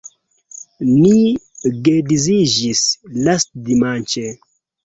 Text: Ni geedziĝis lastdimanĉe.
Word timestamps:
Ni 0.87 1.19
geedziĝis 1.89 2.81
lastdimanĉe. 3.29 4.37